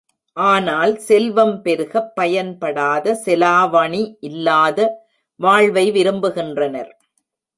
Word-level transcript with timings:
ஆனால், 0.37 0.97
செல்வம் 0.97 1.61
பெருகப் 1.61 2.15
பயன்படாத 2.15 3.19
செலாவணியில்லாத 3.25 4.87
வாழ்வை 5.39 5.91
விரும்புகின்றனர். 5.91 6.91